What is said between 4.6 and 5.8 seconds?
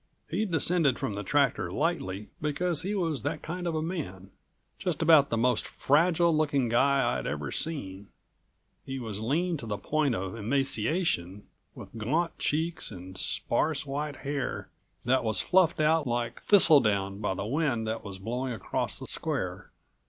just about the most